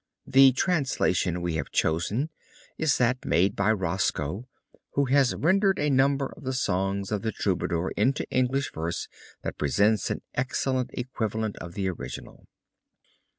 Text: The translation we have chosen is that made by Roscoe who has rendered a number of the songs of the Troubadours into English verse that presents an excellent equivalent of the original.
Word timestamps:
The 0.25 0.51
translation 0.53 1.43
we 1.43 1.57
have 1.57 1.69
chosen 1.69 2.31
is 2.75 2.97
that 2.97 3.23
made 3.23 3.55
by 3.55 3.71
Roscoe 3.71 4.47
who 4.93 5.05
has 5.05 5.35
rendered 5.35 5.77
a 5.77 5.91
number 5.91 6.33
of 6.35 6.43
the 6.43 6.53
songs 6.53 7.11
of 7.11 7.21
the 7.21 7.31
Troubadours 7.31 7.93
into 7.95 8.25
English 8.31 8.71
verse 8.73 9.07
that 9.43 9.59
presents 9.59 10.09
an 10.09 10.23
excellent 10.33 10.89
equivalent 10.95 11.55
of 11.57 11.75
the 11.75 11.87
original. 11.87 12.47